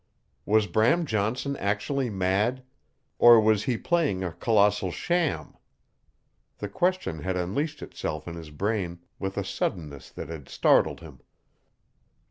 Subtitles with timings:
[0.47, 2.63] Was Bram Johnson actually mad
[3.19, 5.55] or was he playing a colossal sham?
[6.57, 11.19] The question had unleashed itself in his brain with a suddenness that had startled him.